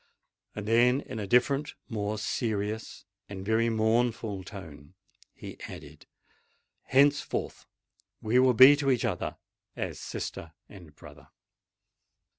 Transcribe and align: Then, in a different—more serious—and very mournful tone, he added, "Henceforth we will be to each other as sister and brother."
Then, 0.55 1.01
in 1.01 1.19
a 1.19 1.27
different—more 1.27 2.17
serious—and 2.17 3.45
very 3.45 3.69
mournful 3.69 4.43
tone, 4.43 4.95
he 5.35 5.59
added, 5.69 6.07
"Henceforth 6.85 7.67
we 8.19 8.39
will 8.39 8.55
be 8.55 8.75
to 8.77 8.89
each 8.89 9.05
other 9.05 9.37
as 9.75 9.99
sister 9.99 10.53
and 10.67 10.95
brother." 10.95 11.27